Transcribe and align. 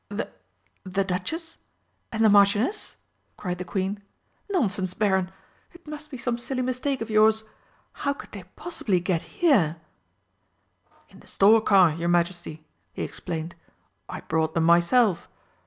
"The 0.09 0.29
the 0.83 1.03
Duchess? 1.03 1.59
And 2.11 2.25
the 2.25 2.29
Marchioness?" 2.29 2.95
cried 3.37 3.59
the 3.59 3.63
Queen. 3.63 4.01
"Nonsense, 4.49 4.95
Baron! 4.95 5.29
It 5.73 5.85
must 5.85 6.09
be 6.09 6.17
some 6.17 6.39
silly 6.39 6.63
mistake 6.63 7.01
of 7.01 7.11
yours. 7.11 7.43
How 8.01 8.13
could 8.13 8.31
they 8.31 8.45
possibly 8.55 8.99
get 8.99 9.21
here?" 9.21 9.77
"In 11.09 11.19
the 11.19 11.27
stork 11.27 11.67
car, 11.67 11.93
your 11.93 12.09
Majesty," 12.09 12.65
he 12.93 13.03
explained. 13.03 13.53
"I 14.09 14.21
brought 14.21 14.55
them 14.55 14.63
myself. 14.63 15.27